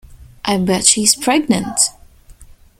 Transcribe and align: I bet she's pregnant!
I 0.43 0.57
bet 0.57 0.87
she's 0.87 1.13
pregnant! 1.13 1.79